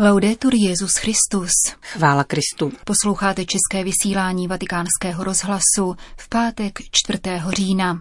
Laudetur 0.00 0.54
Jezus 0.54 0.92
Christus. 0.96 1.50
Chvála 1.82 2.24
Kristu. 2.24 2.72
Posloucháte 2.84 3.44
české 3.44 3.84
vysílání 3.84 4.48
Vatikánského 4.48 5.24
rozhlasu 5.24 5.96
v 6.16 6.28
pátek 6.28 6.78
4. 6.90 7.20
října. 7.48 8.00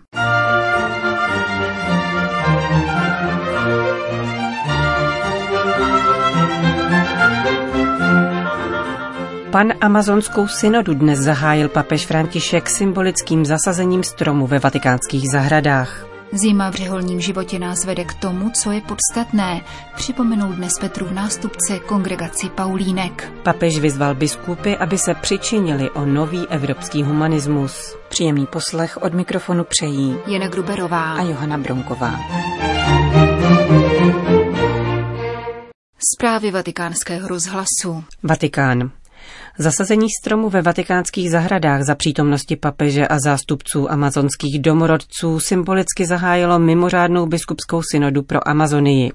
Pan 9.52 9.74
amazonskou 9.82 10.48
synodu 10.48 10.94
dnes 10.94 11.20
zahájil 11.20 11.70
papež 11.70 12.06
František 12.06 12.70
symbolickým 12.70 13.46
zasazením 13.46 14.04
stromu 14.04 14.48
ve 14.48 14.60
vatikánských 14.60 15.32
zahradách. 15.32 16.17
Zima 16.32 16.72
v 16.72 16.76
řeholním 16.76 17.22
životě 17.22 17.60
nás 17.60 17.86
vede 17.86 18.04
k 18.04 18.14
tomu, 18.14 18.50
co 18.50 18.72
je 18.72 18.82
podstatné, 18.82 19.62
připomenul 19.96 20.54
dnes 20.54 20.74
Petru 20.80 21.14
nástupce 21.14 21.80
kongregaci 21.80 22.50
Paulínek. 22.50 23.32
Papež 23.44 23.80
vyzval 23.80 24.16
biskupy, 24.16 24.76
aby 24.78 24.98
se 24.98 25.14
přičinili 25.14 25.90
o 25.90 26.06
nový 26.06 26.48
evropský 26.48 27.04
humanismus. 27.04 27.96
Příjemný 28.10 28.46
poslech 28.46 28.98
od 29.02 29.14
mikrofonu 29.14 29.64
přejí 29.64 30.16
Jana 30.28 30.48
Gruberová 30.48 31.14
a 31.14 31.22
Johana 31.22 31.58
Bronková. 31.58 32.20
Zprávy 36.14 36.52
vatikánského 36.52 37.28
rozhlasu. 37.28 38.04
Vatikán. 38.24 38.92
Zasazení 39.60 40.08
stromu 40.22 40.50
ve 40.50 40.62
vatikánských 40.62 41.32
zahradách 41.32 41.84
za 41.84 41.96
přítomnosti 41.96 42.56
papeže 42.56 43.08
a 43.08 43.20
zástupců 43.20 43.92
amazonských 43.92 44.60
domorodců 44.60 45.40
symbolicky 45.40 46.06
zahájilo 46.06 46.60
mimořádnou 46.60 47.26
biskupskou 47.26 47.82
synodu 47.92 48.24
pro 48.24 48.48
Amazonii. 48.48 49.12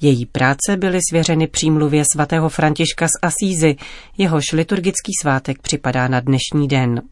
Její 0.00 0.26
práce 0.26 0.76
byly 0.76 1.00
svěřeny 1.10 1.46
přímluvě 1.46 2.02
svatého 2.12 2.48
Františka 2.48 3.08
z 3.08 3.10
Asízy, 3.22 3.76
jehož 4.18 4.44
liturgický 4.52 5.12
svátek 5.22 5.62
připadá 5.62 6.08
na 6.08 6.20
dnešní 6.20 6.68
den. 6.68 7.02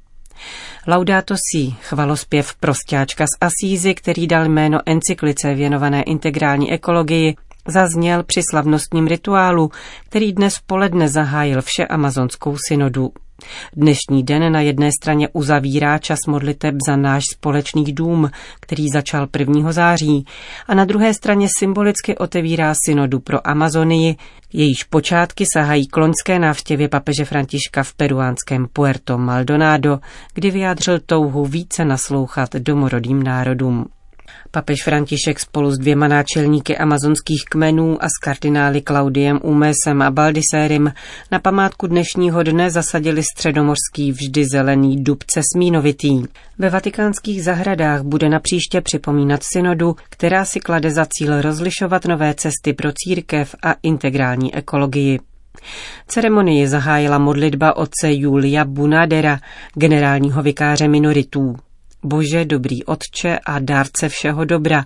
Laudato 0.87 1.35
si, 1.35 1.75
chvalospěv 1.83 2.55
prostáčka 2.55 3.25
z 3.25 3.39
Asízy, 3.41 3.95
který 3.95 4.27
dal 4.27 4.49
jméno 4.49 4.79
encyklice 4.87 5.55
věnované 5.55 6.03
integrální 6.03 6.73
ekologii, 6.73 7.37
zazněl 7.69 8.23
při 8.23 8.41
slavnostním 8.51 9.07
rituálu, 9.07 9.71
který 10.07 10.33
dnes 10.33 10.55
poledne 10.67 11.09
zahájil 11.09 11.63
vše 11.63 11.87
amazonskou 11.87 12.57
synodu. 12.69 13.13
Dnešní 13.77 14.23
den 14.23 14.53
na 14.53 14.61
jedné 14.61 14.91
straně 15.01 15.29
uzavírá 15.33 15.99
čas 15.99 16.19
modliteb 16.29 16.75
za 16.89 16.97
náš 16.97 17.23
společný 17.33 17.93
dům, 17.93 18.31
který 18.61 18.89
začal 18.89 19.29
1. 19.39 19.73
září, 19.73 20.25
a 20.67 20.75
na 20.75 20.85
druhé 20.85 21.15
straně 21.15 21.49
symbolicky 21.59 22.19
otevírá 22.19 22.75
synodu 22.87 23.21
pro 23.21 23.49
Amazonii, 23.49 24.17
jejíž 24.53 24.85
počátky 24.85 25.45
sahají 25.53 25.87
k 25.87 25.97
loňské 25.97 26.39
návštěvě 26.39 26.89
papeže 26.89 27.25
Františka 27.25 27.83
v 27.83 27.95
peruánském 27.95 28.67
Puerto 28.73 29.19
Maldonado, 29.19 29.99
kdy 30.35 30.51
vyjádřil 30.51 31.01
touhu 31.07 31.45
více 31.45 31.85
naslouchat 31.85 32.53
domorodým 32.53 33.23
národům. 33.23 33.87
Papež 34.51 34.83
František 34.85 35.41
spolu 35.41 35.71
s 35.71 35.79
dvěma 35.79 36.09
náčelníky 36.09 36.77
amazonských 36.77 37.45
kmenů 37.51 38.05
a 38.05 38.09
s 38.09 38.19
kardinály 38.23 38.81
Klaudiem 38.81 39.41
Umesem 39.43 40.03
a 40.03 40.11
Baldisérim 40.11 40.93
na 41.31 41.39
památku 41.39 41.87
dnešního 41.87 42.43
dne 42.43 42.71
zasadili 42.71 43.23
středomorský 43.23 44.13
vždy 44.13 44.45
zelený 44.53 45.05
dubce 45.05 45.41
smínovitý. 45.55 46.23
Ve 46.59 46.71
vatikánských 46.71 47.45
zahradách 47.45 48.03
bude 48.03 48.29
na 48.29 48.41
příště 48.41 48.81
připomínat 48.81 49.41
synodu, 49.53 49.97
která 50.11 50.45
si 50.45 50.61
klade 50.61 50.91
za 50.91 51.07
cíl 51.11 51.43
rozlišovat 51.43 52.05
nové 52.05 52.35
cesty 52.35 52.73
pro 52.73 52.93
církev 52.93 53.55
a 53.63 53.75
integrální 53.83 54.55
ekologii. 54.55 55.21
Ceremonii 56.07 56.69
zahájila 56.69 57.19
modlitba 57.19 57.77
otce 57.77 58.13
Julia 58.13 58.65
Bunadera, 58.65 59.39
generálního 59.75 60.43
vikáře 60.43 60.89
minoritů. 60.89 61.57
Bože, 62.05 62.45
dobrý 62.45 62.85
Otče 62.85 63.39
a 63.39 63.59
dárce 63.59 64.09
všeho 64.09 64.45
dobra, 64.45 64.85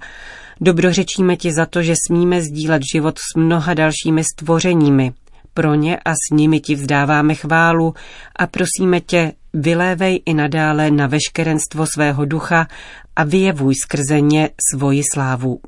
dobrořečíme 0.61 1.37
ti 1.37 1.53
za 1.53 1.67
to, 1.67 1.83
že 1.83 1.95
smíme 2.07 2.43
sdílet 2.43 2.83
život 2.95 3.19
s 3.19 3.37
mnoha 3.37 3.75
dalšími 3.75 4.23
stvořeními. 4.25 5.13
Pro 5.55 5.75
ně 5.75 5.99
a 6.05 6.11
s 6.11 6.37
nimi 6.37 6.61
ti 6.61 6.75
vzdáváme 6.75 7.35
chválu 7.35 7.95
a 8.37 8.47
prosíme 8.47 9.01
tě, 9.01 9.33
vylévej 9.55 10.21
i 10.27 10.35
nadále 10.35 10.91
na 10.91 11.07
veškerenstvo 11.07 11.87
svého 11.95 12.25
ducha 12.25 12.67
a 13.17 13.25
vyjevuj 13.25 13.75
skrze 13.75 14.21
ně 14.21 14.51
svoji 14.73 15.03
slávu. 15.15 15.61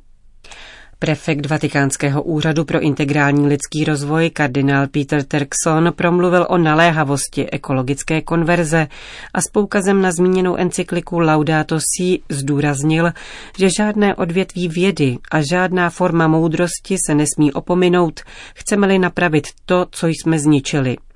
Prefekt 1.02 1.46
Vatikánského 1.46 2.22
úřadu 2.22 2.64
pro 2.64 2.80
integrální 2.80 3.46
lidský 3.46 3.84
rozvoj 3.84 4.30
kardinál 4.30 4.86
Peter 4.86 5.22
Turkson 5.22 5.92
promluvil 5.96 6.46
o 6.48 6.58
naléhavosti 6.58 7.50
ekologické 7.50 8.20
konverze 8.22 8.88
a 9.34 9.40
s 9.40 9.50
poukazem 9.52 10.02
na 10.02 10.12
zmíněnou 10.12 10.56
encykliku 10.56 11.18
Laudato 11.18 11.78
Si 11.80 12.18
zdůraznil, 12.28 13.12
že 13.58 13.68
žádné 13.78 14.14
odvětví 14.14 14.68
vědy 14.68 15.18
a 15.30 15.40
žádná 15.50 15.90
forma 15.90 16.28
moudrosti 16.28 16.96
se 17.06 17.14
nesmí 17.14 17.52
opominout, 17.52 18.20
chceme-li 18.54 18.98
napravit 18.98 19.46
to, 19.66 19.86
co 19.90 20.06
jsme 20.06 20.38
zničili– 20.38 20.96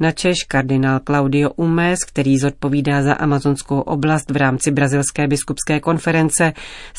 na 0.00 0.12
Češ 0.12 0.36
kardinál 0.48 1.00
Claudio 1.06 1.50
Umes, 1.56 1.98
který 2.04 2.38
zodpovídá 2.38 3.02
za 3.02 3.14
amazonskou 3.14 3.80
oblast 3.80 4.30
v 4.30 4.36
rámci 4.36 4.70
Brazilské 4.70 5.28
biskupské 5.28 5.80
konference, 5.80 6.52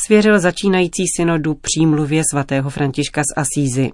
svěřil 0.05 0.39
začínající 0.39 1.03
synodu 1.17 1.53
přímluvě 1.61 2.23
svatého 2.31 2.69
Františka 2.69 3.21
z 3.21 3.37
Asízy. 3.37 3.91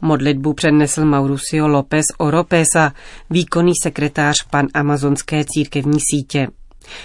Modlitbu 0.00 0.52
přednesl 0.52 1.04
Mauricio 1.04 1.68
López 1.68 2.06
Oropesa, 2.18 2.92
výkonný 3.30 3.72
sekretář 3.82 4.36
pan 4.50 4.66
amazonské 4.74 5.44
církevní 5.44 5.98
sítě. 6.10 6.48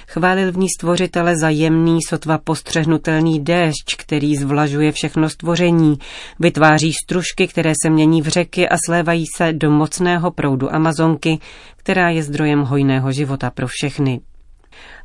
Chválil 0.07 0.51
v 0.51 0.57
ní 0.57 0.67
stvořitele 0.69 1.37
za 1.37 1.49
jemný, 1.49 1.99
sotva 2.07 2.37
postřehnutelný 2.37 3.39
déšť, 3.39 3.95
který 3.97 4.35
zvlažuje 4.35 4.91
všechno 4.91 5.29
stvoření, 5.29 5.99
vytváří 6.39 6.93
stružky, 6.93 7.47
které 7.47 7.73
se 7.83 7.89
mění 7.89 8.21
v 8.21 8.27
řeky 8.27 8.69
a 8.69 8.75
slévají 8.85 9.25
se 9.35 9.53
do 9.53 9.71
mocného 9.71 10.31
proudu 10.31 10.73
Amazonky, 10.75 11.39
která 11.75 12.09
je 12.09 12.23
zdrojem 12.23 12.61
hojného 12.61 13.11
života 13.11 13.49
pro 13.49 13.67
všechny. 13.67 14.21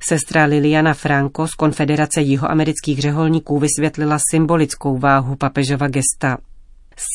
Sestra 0.02 0.44
Liliana 0.44 0.94
Franco 0.94 1.46
z 1.46 1.54
Konfederace 1.54 2.20
jihoamerických 2.20 2.98
řeholníků 2.98 3.58
vysvětlila 3.58 4.18
symbolickou 4.30 4.98
váhu 4.98 5.36
papežova 5.36 5.88
gesta. 5.88 6.38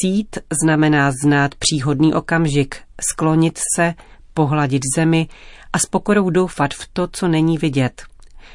Sít 0.02 0.40
znamená 0.64 1.12
znát 1.24 1.56
příhodný 1.56 2.14
okamžik, 2.14 2.78
sklonit 3.12 3.60
se, 3.76 3.94
pohladit 4.36 4.82
zemi 4.96 5.28
a 5.74 5.80
s 5.80 5.86
pokorou 5.86 6.30
doufat 6.30 6.74
v 6.74 6.88
to, 6.94 7.08
co 7.12 7.28
není 7.28 7.58
vidět. 7.58 8.02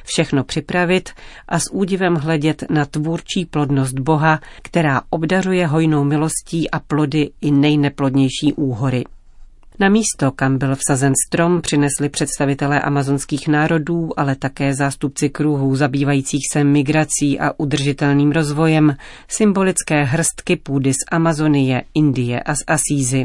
Všechno 0.04 0.44
připravit 0.44 1.10
a 1.48 1.58
s 1.58 1.72
údivem 1.72 2.14
hledět 2.14 2.64
na 2.70 2.84
tvůrčí 2.84 3.44
plodnost 3.44 3.98
Boha, 3.98 4.40
která 4.62 5.02
obdařuje 5.10 5.66
hojnou 5.66 6.04
milostí 6.04 6.70
a 6.70 6.80
plody 6.80 7.30
i 7.40 7.50
nejneplodnější 7.50 8.52
úhory. 8.56 9.04
Na 9.80 9.88
místo, 9.88 10.30
kam 10.30 10.58
byl 10.58 10.76
vsazen 10.76 11.12
strom, 11.28 11.60
přinesli 11.60 12.08
představitelé 12.08 12.80
amazonských 12.80 13.48
národů, 13.48 14.20
ale 14.20 14.36
také 14.36 14.74
zástupci 14.74 15.28
kruhů 15.28 15.76
zabývajících 15.76 16.42
se 16.52 16.64
migrací 16.64 17.40
a 17.40 17.52
udržitelným 17.56 18.32
rozvojem, 18.32 18.96
symbolické 19.28 20.04
hrstky 20.04 20.56
půdy 20.56 20.92
z 20.92 20.96
Amazonie, 21.10 21.82
Indie 21.94 22.40
a 22.40 22.54
z 22.54 22.58
Asízy. 22.66 23.24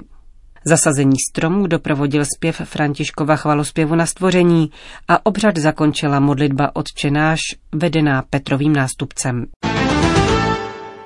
Zasazení 0.67 1.15
stromů 1.31 1.67
doprovodil 1.67 2.25
zpěv 2.35 2.61
Františkova 2.63 3.35
chvalospěvu 3.35 3.95
na 3.95 4.05
stvoření 4.05 4.71
a 5.07 5.25
obřad 5.25 5.57
zakončila 5.57 6.19
modlitba 6.19 6.75
odčenáš, 6.75 7.39
vedená 7.75 8.23
Petrovým 8.29 8.73
nástupcem. 8.73 9.45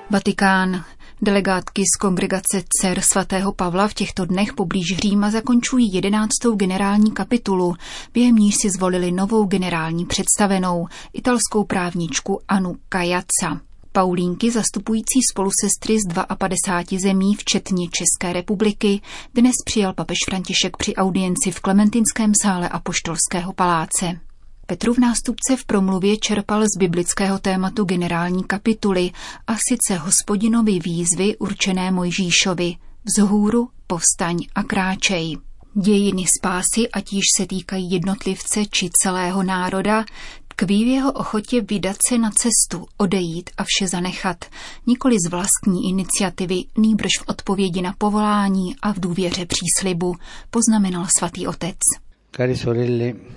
Vatikán. 0.09 0.83
Delegátky 1.21 1.83
z 1.95 1.97
kongregace 1.97 2.63
dcer 2.69 3.01
svatého 3.01 3.53
Pavla 3.53 3.87
v 3.87 3.93
těchto 3.93 4.25
dnech 4.25 4.53
poblíž 4.53 4.97
Říma 5.01 5.31
zakončují 5.31 5.93
jedenáctou 5.93 6.55
generální 6.55 7.11
kapitulu, 7.11 7.75
během 8.13 8.35
níž 8.35 8.55
si 8.61 8.69
zvolili 8.69 9.11
novou 9.11 9.45
generální 9.45 10.05
představenou, 10.05 10.87
italskou 11.13 11.63
právničku 11.63 12.39
Anu 12.47 12.75
Kajaca. 12.89 13.68
Paulínky 13.91 14.51
zastupující 14.51 15.19
spolusestry 15.31 15.97
z 15.99 16.35
52 16.37 16.99
zemí, 16.99 17.35
včetně 17.35 17.87
České 17.87 18.33
republiky, 18.33 19.01
dnes 19.33 19.53
přijal 19.65 19.93
papež 19.93 20.17
František 20.29 20.77
při 20.77 20.95
audienci 20.95 21.51
v 21.51 21.59
Klementinském 21.59 22.31
sále 22.41 22.69
Apoštolského 22.69 23.53
paláce. 23.53 24.19
Petrův 24.65 24.97
nástupce 24.97 25.55
v 25.55 25.65
promluvě 25.65 26.17
čerpal 26.17 26.63
z 26.63 26.79
biblického 26.79 27.39
tématu 27.39 27.83
generální 27.83 28.43
kapituly 28.43 29.11
a 29.47 29.55
sice 29.69 29.95
hospodinovi 29.95 30.79
výzvy 30.79 31.37
určené 31.37 31.91
Mojžíšovi 31.91 32.75
vzhůru, 33.05 33.69
povstaň 33.87 34.37
a 34.55 34.63
kráčej. 34.63 35.37
Dějiny 35.73 36.25
spásy, 36.37 36.89
ať 36.93 37.13
již 37.13 37.25
se 37.37 37.45
týkají 37.45 37.91
jednotlivce 37.91 38.65
či 38.65 38.89
celého 39.03 39.43
národa, 39.43 40.05
Tkví 40.59 40.85
v 40.85 40.87
jeho 40.87 41.11
ochotě 41.11 41.61
vydat 41.61 41.95
se 42.09 42.17
na 42.17 42.29
cestu, 42.31 42.85
odejít 42.97 43.49
a 43.57 43.63
vše 43.63 43.87
zanechat, 43.87 44.45
nikoli 44.87 45.15
z 45.25 45.29
vlastní 45.29 45.89
iniciativy, 45.89 46.63
nýbrž 46.77 47.11
v 47.19 47.23
odpovědi 47.27 47.81
na 47.81 47.93
povolání 47.97 48.75
a 48.81 48.93
v 48.93 48.99
důvěře 48.99 49.45
příslibu, 49.45 50.15
poznamenal 50.49 51.05
svatý 51.17 51.47
otec. 51.47 51.77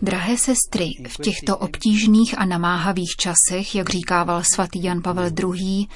Drahé 0.02 0.36
sestry, 0.36 0.86
v 1.08 1.16
těchto 1.22 1.58
obtížných 1.58 2.38
a 2.38 2.44
namáhavých 2.44 3.10
časech, 3.16 3.74
jak 3.74 3.90
říkával 3.90 4.42
svatý 4.54 4.82
Jan 4.82 5.02
Pavel 5.02 5.30
II., 5.38 5.86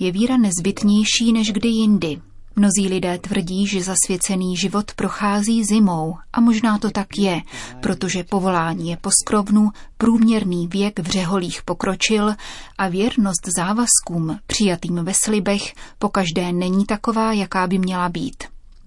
je 0.00 0.12
víra 0.12 0.36
nezbytnější 0.36 1.32
než 1.32 1.52
kdy 1.52 1.68
jindy. 1.68 2.20
Mnozí 2.58 2.88
lidé 2.88 3.18
tvrdí, 3.18 3.66
že 3.66 3.82
zasvěcený 3.82 4.56
život 4.56 4.92
prochází 4.96 5.64
zimou 5.64 6.16
a 6.32 6.40
možná 6.40 6.78
to 6.78 6.90
tak 6.90 7.18
je, 7.18 7.42
protože 7.82 8.24
povolání 8.24 8.90
je 8.90 8.96
poskrovnu, 8.96 9.70
průměrný 9.98 10.68
věk 10.68 10.98
v 10.98 11.06
řeholích 11.06 11.62
pokročil 11.62 12.34
a 12.78 12.88
věrnost 12.88 13.48
závazkům 13.56 14.38
přijatým 14.46 15.04
ve 15.04 15.12
slibech 15.24 15.74
pokaždé 15.98 16.52
není 16.52 16.86
taková, 16.86 17.32
jaká 17.32 17.66
by 17.66 17.78
měla 17.78 18.08
být. 18.08 18.44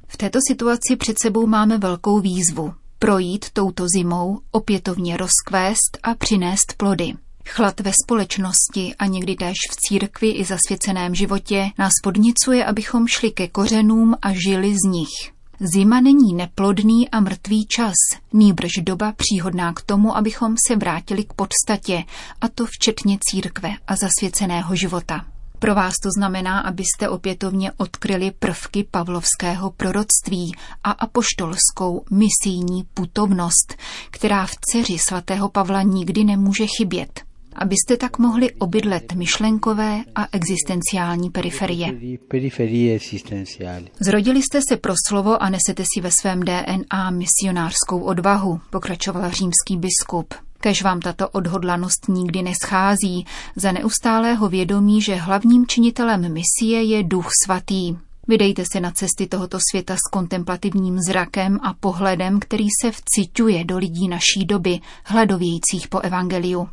V 0.07 0.17
této 0.17 0.39
situaci 0.47 0.95
před 0.95 1.19
sebou 1.19 1.47
máme 1.47 1.77
velkou 1.77 2.19
výzvu 2.19 2.73
projít 2.99 3.45
touto 3.53 3.85
zimou, 3.95 4.39
opětovně 4.51 5.17
rozkvést 5.17 5.97
a 6.03 6.15
přinést 6.15 6.73
plody. 6.77 7.13
Chlad 7.51 7.79
ve 7.79 7.91
společnosti 8.03 8.95
a 8.99 9.05
někdy 9.05 9.35
též 9.35 9.55
v 9.71 9.75
církvi 9.75 10.31
i 10.31 10.45
zasvěceném 10.45 11.15
životě 11.15 11.69
nás 11.77 11.93
podnicuje, 12.03 12.65
abychom 12.65 13.07
šli 13.07 13.31
ke 13.31 13.47
kořenům 13.47 14.15
a 14.21 14.33
žili 14.33 14.73
z 14.73 14.89
nich. 14.89 15.31
Zima 15.59 16.01
není 16.01 16.33
neplodný 16.33 17.09
a 17.09 17.19
mrtvý 17.19 17.65
čas, 17.65 17.93
nýbrž 18.33 18.71
doba 18.81 19.13
příhodná 19.17 19.73
k 19.73 19.81
tomu, 19.81 20.17
abychom 20.17 20.55
se 20.67 20.75
vrátili 20.75 21.23
k 21.23 21.33
podstatě, 21.33 22.03
a 22.41 22.47
to 22.47 22.65
včetně 22.65 23.17
církve 23.21 23.69
a 23.87 23.95
zasvěceného 23.95 24.75
života. 24.75 25.25
Pro 25.59 25.75
vás 25.75 25.93
to 26.03 26.09
znamená, 26.17 26.59
abyste 26.59 27.09
opětovně 27.09 27.71
odkryli 27.71 28.31
prvky 28.31 28.87
pavlovského 28.91 29.71
proroctví 29.71 30.55
a 30.83 30.91
apoštolskou 30.91 32.03
misijní 32.11 32.83
putovnost, 32.93 33.75
která 34.11 34.45
v 34.45 34.55
dceři 34.61 34.97
svatého 35.07 35.49
Pavla 35.49 35.81
nikdy 35.81 36.23
nemůže 36.23 36.65
chybět 36.77 37.28
abyste 37.59 37.97
tak 37.97 38.19
mohli 38.19 38.51
obydlet 38.51 39.13
myšlenkové 39.13 40.03
a 40.15 40.27
existenciální 40.31 41.29
periferie. 41.29 41.87
Zrodili 43.99 44.41
jste 44.41 44.59
se 44.69 44.77
pro 44.77 44.93
slovo 45.07 45.43
a 45.43 45.49
nesete 45.49 45.83
si 45.93 46.01
ve 46.01 46.09
svém 46.21 46.39
DNA 46.39 47.09
misionářskou 47.09 47.99
odvahu, 47.99 48.59
pokračoval 48.69 49.31
římský 49.31 49.77
biskup. 49.77 50.33
Kež 50.61 50.83
vám 50.83 50.99
tato 50.99 51.29
odhodlanost 51.29 52.07
nikdy 52.09 52.41
neschází, 52.41 53.25
za 53.55 53.71
neustálého 53.71 54.49
vědomí, 54.49 55.01
že 55.01 55.15
hlavním 55.15 55.67
činitelem 55.67 56.33
misie 56.33 56.83
je 56.83 57.03
Duch 57.03 57.29
Svatý. 57.45 57.97
Vydejte 58.27 58.63
se 58.73 58.79
na 58.79 58.91
cesty 58.91 59.27
tohoto 59.27 59.57
světa 59.71 59.95
s 59.95 60.09
kontemplativním 60.11 60.99
zrakem 61.07 61.59
a 61.63 61.73
pohledem, 61.73 62.39
který 62.39 62.67
se 62.81 62.91
vciťuje 62.91 63.65
do 63.65 63.77
lidí 63.77 64.07
naší 64.07 64.45
doby, 64.45 64.79
hledovějících 65.05 65.87
po 65.87 65.99
evangeliu. 65.99 66.69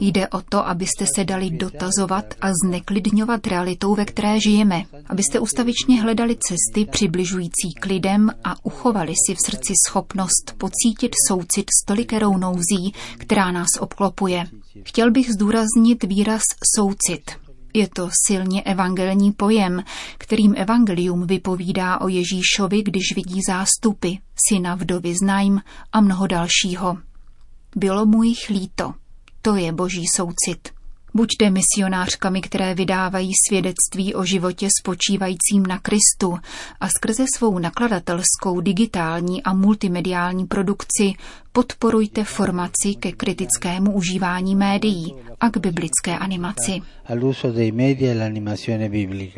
Jde 0.00 0.28
o 0.28 0.42
to, 0.48 0.68
abyste 0.68 1.06
se 1.14 1.24
dali 1.24 1.50
dotazovat 1.50 2.34
a 2.40 2.48
zneklidňovat 2.64 3.46
realitou, 3.46 3.94
ve 3.94 4.04
které 4.04 4.40
žijeme, 4.40 4.82
abyste 5.06 5.40
ustavičně 5.40 6.02
hledali 6.02 6.36
cesty 6.36 6.84
přibližující 6.90 7.74
k 7.80 7.86
lidem 7.86 8.30
a 8.44 8.64
uchovali 8.64 9.12
si 9.26 9.34
v 9.34 9.38
srdci 9.46 9.72
schopnost 9.88 10.54
pocítit 10.58 11.12
soucit 11.28 11.66
s 11.82 11.84
tolikerou 11.84 12.36
nouzí, 12.36 12.92
která 13.18 13.52
nás 13.52 13.68
obklopuje. 13.80 14.44
Chtěl 14.82 15.10
bych 15.10 15.32
zdůraznit 15.32 16.04
výraz 16.04 16.42
soucit. 16.76 17.41
Je 17.74 17.88
to 17.88 18.08
silně 18.26 18.62
evangelní 18.62 19.32
pojem, 19.32 19.82
kterým 20.18 20.54
evangelium 20.56 21.26
vypovídá 21.26 22.00
o 22.00 22.08
Ježíšovi, 22.08 22.82
když 22.82 23.14
vidí 23.16 23.40
zástupy, 23.48 24.12
syna 24.48 24.74
vdovy 24.74 25.14
Znajm 25.22 25.60
a 25.92 26.00
mnoho 26.00 26.26
dalšího. 26.26 26.96
Bylo 27.76 28.06
mu 28.06 28.22
jich 28.22 28.48
líto. 28.50 28.94
To 29.42 29.56
je 29.56 29.72
boží 29.72 30.04
soucit. 30.14 30.81
Buďte 31.14 31.50
misionářkami, 31.50 32.40
které 32.40 32.74
vydávají 32.74 33.30
svědectví 33.48 34.14
o 34.14 34.24
životě 34.24 34.68
spočívajícím 34.80 35.66
na 35.68 35.78
Kristu 35.78 36.38
a 36.80 36.88
skrze 36.88 37.24
svou 37.36 37.58
nakladatelskou 37.58 38.60
digitální 38.60 39.42
a 39.42 39.54
multimediální 39.54 40.46
produkci 40.46 41.12
podporujte 41.52 42.24
formaci 42.24 42.94
ke 43.00 43.12
kritickému 43.12 43.92
užívání 43.92 44.56
médií 44.56 45.14
a 45.40 45.50
k 45.50 45.56
biblické 45.56 46.18
animaci. 46.18 46.80
E 47.10 47.20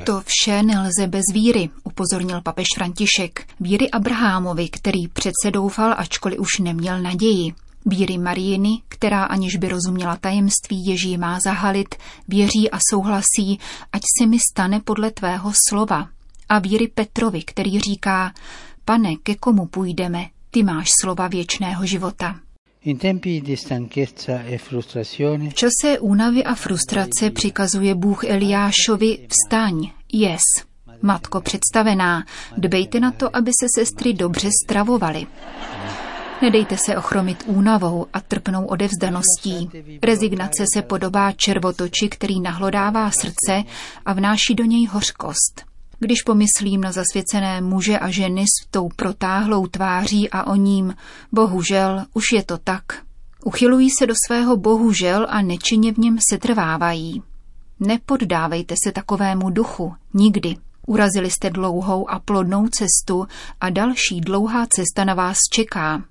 to 0.05 0.23
vše 0.27 0.63
nelze 0.63 1.07
bez 1.07 1.23
víry, 1.33 1.71
upozornil 1.85 2.41
papež 2.41 2.67
František. 2.75 3.47
Víry 3.61 3.91
Abrahamovi, 3.91 4.69
který 4.69 5.09
přece 5.09 5.51
doufal, 5.51 5.95
ačkoliv 5.99 6.39
už 6.39 6.59
neměl 6.59 7.03
naději. 7.03 7.53
Víry 7.87 8.19
Marijiny, 8.19 8.83
která 8.89 9.25
aniž 9.25 9.57
by 9.57 9.69
rozuměla 9.69 10.17
tajemství 10.17 10.87
Ježí 10.87 11.19
má 11.19 11.41
zahalit, 11.41 11.95
věří 12.29 12.71
a 12.71 12.79
souhlasí, 12.91 13.59
ať 13.93 14.03
se 14.19 14.27
mi 14.27 14.39
stane 14.53 14.81
podle 14.81 15.11
tvého 15.11 15.53
slova. 15.69 16.09
A 16.49 16.59
víry 16.59 16.89
Petrovi, 16.89 17.43
který 17.43 17.81
říká, 17.81 18.33
pane, 18.85 19.17
ke 19.17 19.35
komu 19.35 19.67
půjdeme, 19.67 20.27
ty 20.51 20.63
máš 20.63 20.91
slova 21.01 21.29
věčného 21.29 21.87
života. 21.87 22.41
E 22.87 22.95
v 25.49 25.55
čase 25.55 25.99
únavy 26.01 26.45
a 26.45 26.55
frustrace 26.55 27.31
přikazuje 27.31 27.95
Bůh 27.95 28.25
Eliášovi 28.25 29.27
vstaň, 29.29 29.91
jes. 30.13 30.41
Matko 31.03 31.41
představená, 31.41 32.25
dbejte 32.57 33.01
na 33.01 33.11
to, 33.11 33.37
aby 33.37 33.51
se 33.61 33.67
sestry 33.81 34.13
dobře 34.13 34.49
stravovaly. 34.65 35.27
Nedejte 36.43 36.77
se 36.77 36.97
ochromit 36.97 37.45
únavou 37.47 38.07
a 38.13 38.21
trpnou 38.21 38.67
odevzdaností. 38.67 39.71
Rezignace 40.03 40.65
se 40.75 40.83
podobá 40.83 41.33
červotoči, 41.33 42.09
který 42.09 42.41
nahlodává 42.41 43.11
srdce 43.11 43.63
a 44.07 44.13
vnáší 44.13 44.55
do 44.55 44.65
něj 44.65 44.87
hořkost. 44.87 45.65
Když 45.99 46.23
pomyslím 46.23 46.81
na 46.81 46.93
zasvěcené 46.93 47.61
muže 47.61 47.99
a 47.99 48.11
ženy 48.11 48.45
s 48.45 48.67
tou 48.71 48.89
protáhlou 48.97 49.67
tváří 49.67 50.31
a 50.31 50.47
o 50.47 50.55
ním, 50.55 50.95
bohužel, 51.33 52.05
už 52.15 52.25
je 52.33 52.45
to 52.45 52.59
tak. 52.59 52.85
Uchylují 53.45 53.89
se 53.99 54.07
do 54.07 54.15
svého 54.27 54.57
bohužel 54.57 55.27
a 55.31 55.43
nečinně 55.43 55.93
v 55.93 55.99
něm 55.99 56.19
setrvávají. 56.31 57.23
Nepoddávejte 57.81 58.75
se 58.85 58.93
takovému 58.93 59.51
duchu, 59.51 59.95
nikdy. 60.15 60.57
Urazili 60.87 61.31
jste 61.31 61.51
dlouhou 61.51 62.11
a 62.11 62.19
plodnou 62.19 62.69
cestu 62.69 63.27
a 63.61 63.71
další 63.71 64.21
dlouhá 64.21 64.67
cesta 64.67 65.05
na 65.05 65.15
vás 65.15 65.37
čeká. 65.53 66.03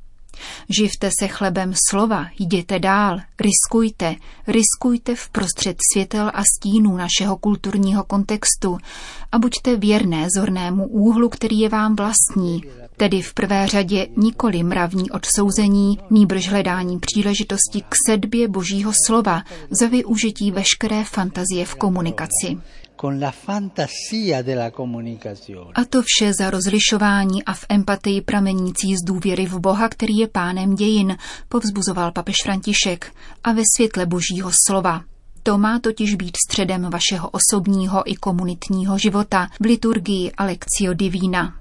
Živte 0.70 1.10
se 1.20 1.28
chlebem 1.28 1.74
slova, 1.90 2.26
jděte 2.40 2.80
dál, 2.80 3.20
riskujte, 3.40 4.16
riskujte 4.48 5.16
v 5.16 5.30
prostřed 5.30 5.78
světel 5.94 6.32
a 6.34 6.42
stínů 6.58 6.98
našeho 6.98 7.38
kulturního 7.38 8.04
kontextu 8.04 8.78
a 9.32 9.40
buďte 9.40 9.76
věrné 9.76 10.28
zornému 10.38 10.88
úhlu, 10.88 11.30
který 11.30 11.60
je 11.60 11.70
vám 11.70 11.96
vlastní, 11.96 12.64
tedy 12.98 13.22
v 13.22 13.34
prvé 13.34 13.68
řadě 13.68 14.08
nikoli 14.18 14.64
mravní 14.64 15.12
odsouzení, 15.12 16.00
nýbrž 16.10 16.50
hledání 16.50 17.00
příležitosti 17.00 17.82
k 17.82 17.96
sedbě 18.10 18.48
božího 18.48 18.92
slova 19.08 19.44
za 19.82 19.88
využití 19.88 20.52
veškeré 20.52 21.04
fantazie 21.04 21.66
v 21.66 21.76
komunikaci 21.76 22.58
A 25.76 25.86
to 25.90 26.02
vše 26.02 26.34
za 26.34 26.50
rozlišování 26.50 27.44
a 27.44 27.54
v 27.54 27.66
empatii 27.70 28.22
pramenící 28.22 28.96
z 28.96 29.06
důvěry 29.06 29.46
v 29.46 29.60
Boha, 29.60 29.90
který 29.90 30.18
je 30.18 30.28
pánem 30.28 30.76
dějin, 30.76 31.18
povzbuzoval 31.50 32.12
papež 32.12 32.36
František 32.44 33.14
a 33.44 33.52
ve 33.52 33.62
světle 33.76 34.06
božího 34.06 34.52
slova. 34.68 35.02
To 35.44 35.58
má 35.58 35.80
totiž 35.80 36.16
být 36.16 36.38
středem 36.48 36.90
vašeho 36.90 37.30
osobního 37.30 38.12
i 38.12 38.16
komunitního 38.16 38.98
života 38.98 39.48
v 39.62 39.66
liturgii 39.66 40.32
Alexio 40.32 40.94
Divina. 40.94 41.56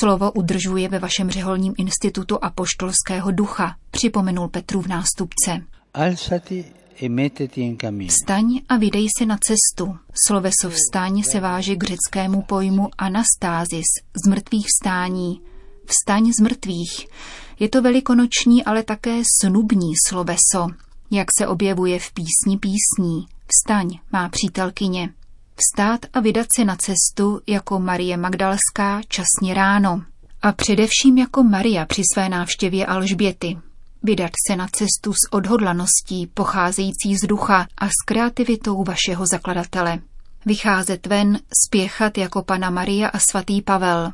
Slovo 0.00 0.32
udržuje 0.32 0.88
ve 0.88 0.98
vašem 0.98 1.30
řeholním 1.30 1.74
institutu 1.78 2.44
apoštolského 2.44 3.30
ducha, 3.30 3.76
připomenul 3.90 4.48
Petru 4.48 4.82
v 4.82 4.86
nástupce. 4.86 5.60
Alzati 5.94 6.64
Vstaň 8.08 8.60
a 8.68 8.76
vydej 8.76 9.06
se 9.18 9.26
na 9.26 9.38
cestu. 9.38 9.96
Sloveso 10.26 10.70
vstaň 10.70 11.22
se 11.22 11.40
váže 11.40 11.76
k 11.76 11.84
řeckému 11.84 12.42
pojmu 12.42 12.88
anastázis, 12.98 13.86
z 14.24 14.28
mrtvých 14.28 14.66
vstání. 14.66 15.40
Vstaň 15.86 16.32
z 16.32 16.40
mrtvých. 16.40 17.06
Je 17.60 17.68
to 17.68 17.82
velikonoční, 17.82 18.64
ale 18.64 18.82
také 18.82 19.22
snubní 19.42 19.92
sloveso, 20.08 20.66
jak 21.10 21.26
se 21.38 21.46
objevuje 21.46 21.98
v 21.98 22.12
písni 22.12 22.58
písní. 22.58 23.26
Vstaň, 23.46 23.98
má 24.12 24.28
přítelkyně. 24.28 25.08
Vstát 25.56 26.06
a 26.12 26.20
vydat 26.20 26.46
se 26.56 26.64
na 26.64 26.76
cestu 26.76 27.40
jako 27.46 27.78
Marie 27.78 28.16
Magdalská 28.16 29.00
časně 29.08 29.54
ráno. 29.54 30.02
A 30.42 30.52
především 30.52 31.18
jako 31.18 31.42
Maria 31.42 31.86
při 31.86 32.02
své 32.14 32.28
návštěvě 32.28 32.86
Alžběty. 32.86 33.58
Vydat 34.02 34.30
se 34.46 34.56
na 34.56 34.66
cestu 34.72 35.12
s 35.12 35.32
odhodlaností 35.32 36.26
pocházející 36.34 37.16
z 37.16 37.26
ducha 37.26 37.66
a 37.78 37.86
s 37.86 38.04
kreativitou 38.06 38.84
vašeho 38.84 39.26
zakladatele. 39.26 39.98
Vycházet 40.46 41.06
ven, 41.06 41.38
spěchat 41.66 42.18
jako 42.18 42.42
pana 42.42 42.70
Maria 42.70 43.08
a 43.08 43.18
svatý 43.18 43.62
Pavel. 43.62 44.12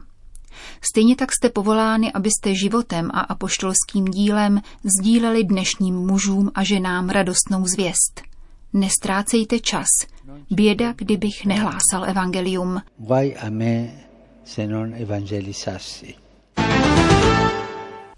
Stejně 0.81 1.17
tak 1.17 1.33
jste 1.33 1.49
povolány, 1.49 2.13
abyste 2.13 2.55
životem 2.55 3.11
a 3.15 3.21
apoštolským 3.21 4.05
dílem 4.05 4.61
sdíleli 4.85 5.45
dnešním 5.45 5.95
mužům 5.95 6.51
a 6.55 6.65
ženám 6.65 7.09
radostnou 7.09 7.67
zvěst. 7.67 8.23
Nestrácejte 8.73 9.61
čas. 9.61 9.87
Běda, 10.51 10.93
kdybych 10.97 11.45
nehlásal 11.47 12.05
evangelium. 12.07 12.83
Guai 12.99 13.37
a 13.37 13.51
me 13.51 13.91
se 14.45 14.67
non 14.67 14.95
evangelizassi. 14.95 16.15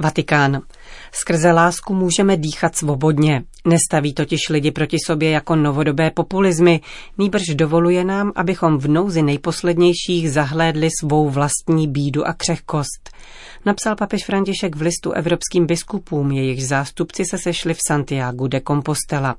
Vatikán. 0.01 0.63
Skrze 1.13 1.53
lásku 1.53 1.95
můžeme 1.95 2.37
dýchat 2.37 2.77
svobodně. 2.77 3.43
Nestaví 3.67 4.15
totiž 4.15 4.49
lidi 4.51 4.71
proti 4.71 4.97
sobě 5.07 5.31
jako 5.31 5.57
novodobé 5.57 6.11
populizmy, 6.11 6.81
nýbrž 7.19 7.43
dovoluje 7.55 8.05
nám, 8.05 8.33
abychom 8.37 8.79
v 8.79 8.89
nouzi 8.89 9.23
nejposlednějších 9.23 10.33
zahlédli 10.33 10.89
svou 11.01 11.29
vlastní 11.29 11.89
bídu 11.89 12.27
a 12.27 12.33
křehkost. 12.33 13.11
Napsal 13.67 13.97
papež 13.97 14.25
František 14.25 14.77
v 14.77 14.81
listu 14.81 15.13
evropským 15.13 15.67
biskupům, 15.67 16.33
jejich 16.33 16.67
zástupci 16.67 17.25
se 17.31 17.39
sešli 17.39 17.75
v 17.75 17.81
Santiago 17.89 18.49
de 18.49 18.61
Compostela. 18.61 19.37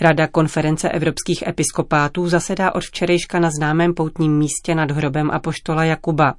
Rada 0.00 0.26
konference 0.26 0.88
evropských 0.88 1.46
episkopátů 1.46 2.28
zasedá 2.28 2.74
od 2.74 2.84
včerejška 2.84 3.40
na 3.40 3.50
známém 3.50 3.94
poutním 3.94 4.38
místě 4.38 4.74
nad 4.74 4.90
hrobem 4.90 5.30
apoštola 5.30 5.84
Jakuba. 5.84 6.34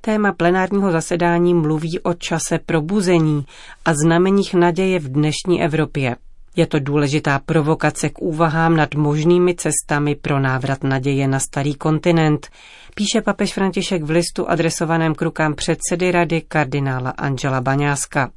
Téma 0.00 0.32
plenárního 0.32 0.92
zasedání 0.92 1.54
mluví 1.54 2.00
o 2.00 2.14
čase 2.14 2.58
probuzení 2.66 3.46
a 3.84 3.94
znameních 3.94 4.54
naděje 4.54 4.98
v 4.98 5.08
dnešní 5.08 5.62
Evropě. 5.62 6.16
Je 6.56 6.66
to 6.66 6.78
důležitá 6.80 7.38
provokace 7.46 8.08
k 8.08 8.22
úvahám 8.22 8.76
nad 8.76 8.94
možnými 8.94 9.54
cestami 9.54 10.14
pro 10.14 10.40
návrat 10.40 10.84
naděje 10.84 11.28
na 11.28 11.40
starý 11.40 11.74
kontinent, 11.74 12.48
píše 12.94 13.20
papež 13.20 13.54
František 13.54 14.02
v 14.02 14.10
listu 14.10 14.48
adresovaném 14.48 15.14
k 15.14 15.22
rukám 15.22 15.54
předsedy 15.54 16.10
rady 16.10 16.40
kardinála 16.48 17.10
Angela 17.10 17.60
Baňáska. 17.60 18.30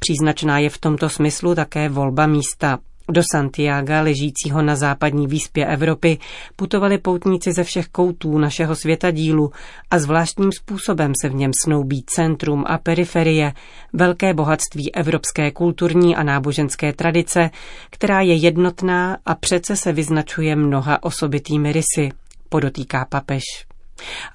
Příznačná 0.00 0.58
je 0.58 0.70
v 0.70 0.78
tomto 0.78 1.08
smyslu 1.08 1.54
také 1.54 1.88
volba 1.88 2.26
místa. 2.26 2.78
Do 3.10 3.22
Santiago, 3.32 3.92
ležícího 4.02 4.62
na 4.62 4.76
západní 4.76 5.26
výspě 5.26 5.66
Evropy, 5.66 6.18
putovali 6.56 6.98
poutníci 6.98 7.52
ze 7.52 7.64
všech 7.64 7.88
koutů 7.88 8.38
našeho 8.38 8.76
světadílu 8.76 9.50
a 9.90 9.98
zvláštním 9.98 10.52
způsobem 10.52 11.12
se 11.22 11.28
v 11.28 11.34
něm 11.34 11.50
snoubí 11.64 12.04
centrum 12.06 12.64
a 12.66 12.78
periferie, 12.78 13.52
velké 13.92 14.34
bohatství 14.34 14.94
evropské 14.94 15.50
kulturní 15.50 16.16
a 16.16 16.22
náboženské 16.22 16.92
tradice, 16.92 17.50
která 17.90 18.20
je 18.20 18.34
jednotná 18.34 19.18
a 19.26 19.34
přece 19.34 19.76
se 19.76 19.92
vyznačuje 19.92 20.56
mnoha 20.56 21.02
osobitými 21.02 21.72
rysy, 21.72 22.08
podotýká 22.48 23.04
papež 23.04 23.42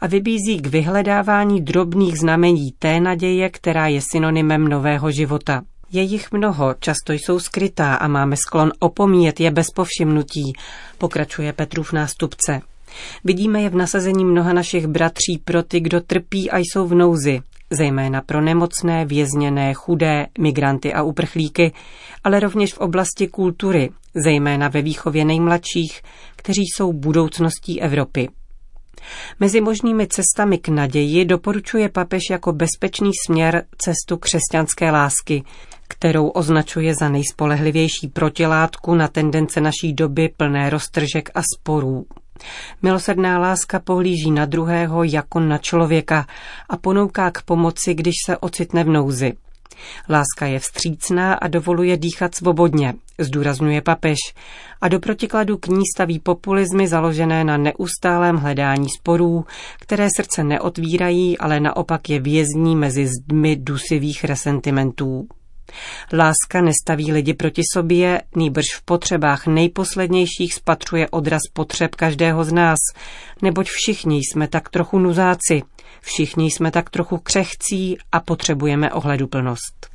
a 0.02 0.08
vybízí 0.08 0.62
k 0.62 0.68
vyhledávání 0.68 1.62
drobných 1.62 2.20
znamení 2.20 2.72
té 2.80 3.00
naděje, 3.00 3.50
která 3.50 3.88
je 3.88 4.02
synonymem 4.12 4.68
nového 4.68 5.12
života. 5.12 5.62
Je 5.94 6.02
jich 6.02 6.32
mnoho, 6.32 6.76
často 6.80 7.14
jsou 7.14 7.40
skrytá 7.40 7.96
a 7.96 8.08
máme 8.08 8.36
sklon 8.36 8.72
opomíjet 8.80 9.40
je 9.40 9.52
bez 9.52 9.68
povšimnutí, 9.76 10.54
pokračuje 10.98 11.54
Petrův 11.54 11.94
nástupce. 11.94 12.62
Vidíme 13.24 13.62
je 13.62 13.70
v 13.70 13.76
nasazení 13.76 14.26
mnoha 14.26 14.54
našich 14.54 14.88
bratří 14.88 15.42
pro 15.46 15.64
ty, 15.64 15.80
kdo 15.80 16.02
trpí 16.02 16.52
a 16.52 16.58
jsou 16.58 16.88
v 16.88 16.96
nouzi, 16.96 17.42
zejména 17.70 18.22
pro 18.22 18.42
nemocné, 18.42 19.06
vězněné, 19.06 19.74
chudé, 19.74 20.28
migranty 20.40 20.94
a 20.94 21.04
uprchlíky, 21.04 21.74
ale 22.24 22.40
rovněž 22.40 22.74
v 22.74 22.78
oblasti 22.78 23.28
kultury, 23.28 23.90
zejména 24.16 24.68
ve 24.68 24.82
výchově 24.82 25.26
nejmladších, 25.26 26.02
kteří 26.36 26.64
jsou 26.76 26.94
budoucností 26.94 27.82
Evropy. 27.82 28.30
Mezi 29.40 29.62
možnými 29.62 30.08
cestami 30.08 30.58
k 30.58 30.68
naději 30.68 31.26
doporučuje 31.26 31.90
papež 31.90 32.22
jako 32.32 32.54
bezpečný 32.54 33.12
směr 33.26 33.64
cestu 33.78 34.18
křesťanské 34.18 34.92
lásky, 34.92 35.44
kterou 35.94 36.28
označuje 36.28 36.94
za 37.00 37.10
nejspolehlivější 37.10 38.08
protilátku 38.08 38.96
na 38.96 39.08
tendence 39.08 39.62
naší 39.62 39.94
doby 39.94 40.30
plné 40.38 40.70
roztržek 40.70 41.30
a 41.36 41.42
sporů. 41.56 42.06
Milosrdná 42.82 43.40
láska 43.40 43.80
pohlíží 43.80 44.32
na 44.32 44.46
druhého 44.46 45.04
jako 45.04 45.40
na 45.40 45.58
člověka 45.58 46.28
a 46.70 46.78
ponouká 46.78 47.32
k 47.32 47.42
pomoci, 47.42 47.94
když 47.94 48.14
se 48.26 48.38
ocitne 48.38 48.84
v 48.84 48.90
nouzi. 48.90 49.34
Láska 50.10 50.46
je 50.46 50.60
vstřícná 50.60 51.34
a 51.34 51.48
dovoluje 51.48 51.98
dýchat 51.98 52.36
svobodně, 52.36 52.94
zdůrazňuje 53.20 53.82
papež, 53.82 54.18
a 54.82 54.88
do 54.88 55.00
protikladu 55.00 55.58
k 55.58 55.68
ní 55.68 55.84
staví 55.96 56.20
populizmy 56.20 56.88
založené 56.88 57.44
na 57.44 57.58
neustálém 57.58 58.38
hledání 58.38 58.88
sporů, 59.00 59.46
které 59.80 60.08
srdce 60.16 60.44
neotvírají, 60.44 61.38
ale 61.38 61.60
naopak 61.60 62.10
je 62.10 62.20
vězní 62.20 62.76
mezi 62.76 63.08
zdmi 63.08 63.56
dusivých 63.56 64.24
resentimentů. 64.24 65.28
Láska 66.14 66.62
nestaví 66.62 67.12
lidi 67.12 67.34
proti 67.34 67.62
sobě, 67.74 68.22
nýbrž 68.36 68.66
v 68.76 68.82
potřebách 68.82 69.48
nejposlednějších 69.48 70.54
spatřuje 70.54 71.10
odraz 71.10 71.42
potřeb 71.54 71.96
každého 71.96 72.44
z 72.44 72.52
nás, 72.52 72.80
neboť 73.42 73.68
všichni 73.70 74.18
jsme 74.18 74.48
tak 74.48 74.70
trochu 74.70 75.00
nuzáci, 75.00 75.62
všichni 76.02 76.52
jsme 76.52 76.72
tak 76.72 76.90
trochu 76.90 77.18
křehcí 77.18 77.98
a 78.12 78.20
potřebujeme 78.20 78.92
ohleduplnost. 78.92 79.94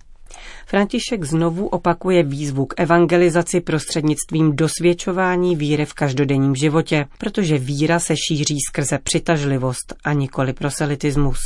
František 0.66 1.24
znovu 1.24 1.66
opakuje 1.66 2.22
výzvu 2.22 2.66
k 2.66 2.74
evangelizaci 2.76 3.60
prostřednictvím 3.60 4.56
dosvědčování 4.56 5.56
víry 5.56 5.84
v 5.84 5.94
každodenním 5.94 6.54
životě, 6.56 7.06
protože 7.18 7.58
víra 7.58 7.98
se 7.98 8.14
šíří 8.16 8.56
skrze 8.68 8.98
přitažlivost 8.98 9.94
a 10.04 10.12
nikoli 10.12 10.52
proselitismus. 10.52 11.38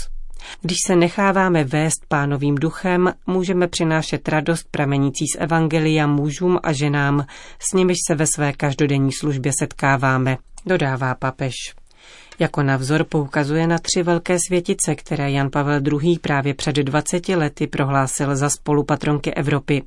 Když 0.61 0.77
se 0.87 0.97
necháváme 0.97 1.65
vést 1.65 2.07
pánovým 2.09 2.55
duchem, 2.55 3.13
můžeme 3.27 3.69
přinášet 3.69 4.29
radost 4.29 4.67
pramenící 4.71 5.27
z 5.27 5.41
Evangelia 5.41 6.07
mužům 6.07 6.59
a 6.63 6.73
ženám, 6.73 7.27
s 7.59 7.75
nimiž 7.75 7.97
se 8.07 8.15
ve 8.15 8.27
své 8.27 8.53
každodenní 8.53 9.13
službě 9.13 9.53
setkáváme, 9.59 10.39
dodává 10.67 11.15
papež. 11.15 11.55
Jako 12.39 12.63
navzor 12.63 13.05
poukazuje 13.05 13.67
na 13.67 13.79
tři 13.79 14.03
velké 14.03 14.37
světice, 14.47 14.95
které 14.95 15.31
Jan 15.31 15.51
Pavel 15.51 15.81
II. 16.03 16.19
právě 16.19 16.55
před 16.55 16.77
20 16.77 17.29
lety 17.29 17.67
prohlásil 17.67 18.37
za 18.37 18.51
spolupatronky 18.51 19.35
Evropy. 19.35 19.83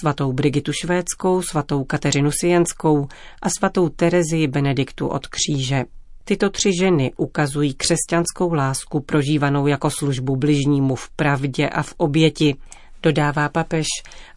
Svatou 0.00 0.32
Brigitu 0.32 0.72
Švédskou, 0.72 1.42
svatou 1.42 1.84
Kateřinu 1.84 2.30
Sienskou 2.30 3.08
a 3.42 3.50
svatou 3.58 3.88
Terezii 3.88 4.46
Benediktu 4.46 5.08
od 5.08 5.26
kříže. 5.26 5.84
Tyto 6.28 6.50
tři 6.50 6.70
ženy 6.80 7.12
ukazují 7.16 7.74
křesťanskou 7.74 8.52
lásku 8.52 9.00
prožívanou 9.00 9.66
jako 9.66 9.90
službu 9.90 10.36
bližnímu 10.36 10.94
v 10.94 11.10
pravdě 11.10 11.68
a 11.68 11.82
v 11.82 11.94
oběti, 11.96 12.56
dodává 13.02 13.48
papež, 13.48 13.86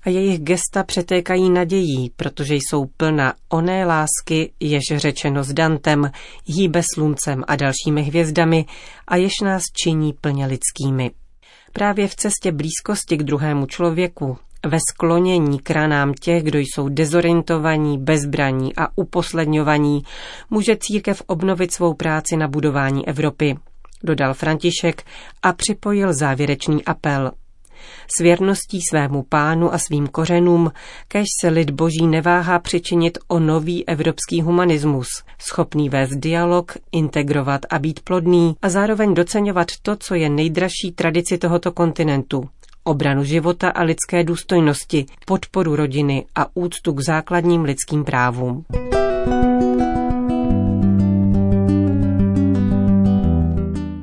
a 0.03 0.09
jejich 0.09 0.39
gesta 0.39 0.83
přetékají 0.83 1.49
nadějí, 1.49 2.11
protože 2.15 2.55
jsou 2.55 2.85
plna 2.97 3.33
oné 3.49 3.85
lásky, 3.85 4.51
jež 4.59 4.81
řečeno 4.95 5.43
s 5.43 5.53
Dantem, 5.53 6.11
hýbe 6.45 6.81
sluncem 6.93 7.43
a 7.47 7.55
dalšími 7.55 8.03
hvězdami 8.03 8.65
a 9.07 9.15
jež 9.15 9.33
nás 9.43 9.63
činí 9.83 10.13
plně 10.13 10.45
lidskými. 10.45 11.11
Právě 11.73 12.07
v 12.07 12.15
cestě 12.15 12.51
blízkosti 12.51 13.17
k 13.17 13.23
druhému 13.23 13.65
člověku, 13.65 14.37
ve 14.65 14.77
sklonění 14.89 15.59
k 15.59 15.69
ranám 15.69 16.13
těch, 16.13 16.43
kdo 16.43 16.59
jsou 16.59 16.89
dezorientovaní, 16.89 17.97
bezbraní 17.97 18.75
a 18.75 18.87
uposledňovaní, 18.95 20.03
může 20.49 20.77
církev 20.79 21.23
obnovit 21.27 21.71
svou 21.71 21.93
práci 21.93 22.37
na 22.37 22.47
budování 22.47 23.07
Evropy, 23.07 23.57
dodal 24.03 24.33
František 24.33 25.03
a 25.43 25.53
připojil 25.53 26.13
závěrečný 26.13 26.85
apel. 26.85 27.31
S 28.17 28.21
věrností 28.21 28.79
svému 28.89 29.23
pánu 29.23 29.73
a 29.73 29.77
svým 29.77 30.07
kořenům, 30.07 30.71
kež 31.07 31.25
se 31.41 31.49
lid 31.49 31.69
boží 31.69 32.07
neváhá 32.07 32.59
přičinit 32.59 33.17
o 33.27 33.39
nový 33.39 33.87
evropský 33.87 34.41
humanismus, 34.41 35.07
schopný 35.39 35.89
vést 35.89 36.15
dialog, 36.15 36.77
integrovat 36.91 37.61
a 37.69 37.79
být 37.79 37.99
plodný 37.99 38.55
a 38.61 38.69
zároveň 38.69 39.13
doceňovat 39.13 39.67
to, 39.81 39.95
co 39.95 40.15
je 40.15 40.29
nejdražší 40.29 40.91
tradici 40.95 41.37
tohoto 41.37 41.71
kontinentu, 41.71 42.49
obranu 42.83 43.23
života 43.23 43.69
a 43.69 43.83
lidské 43.83 44.23
důstojnosti, 44.23 45.05
podporu 45.25 45.75
rodiny 45.75 46.25
a 46.35 46.47
úctu 46.53 46.93
k 46.93 46.99
základním 46.99 47.63
lidským 47.63 48.03
právům. 48.03 48.65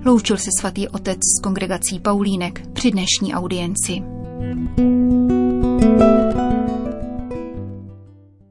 Loučil 0.06 0.36
se 0.36 0.50
svatý 0.60 0.88
otec 0.88 1.18
s 1.18 1.42
kongregací 1.42 2.00
Paulínek 2.00 2.68
při 2.72 2.90
dnešní 2.90 3.34
audienci. 3.34 4.02
thank 4.78 6.00
you 6.02 6.17